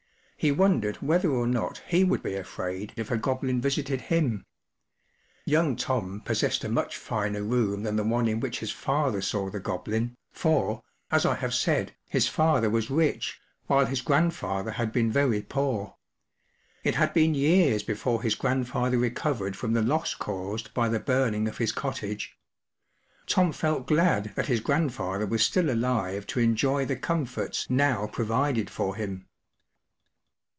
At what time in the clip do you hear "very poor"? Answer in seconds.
15.11-15.95